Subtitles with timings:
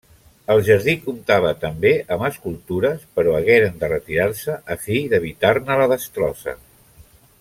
[0.51, 6.57] El jardí comptava també amb escultures, però hagueren de retirar-se a fi d'evitar-ne la destrossa.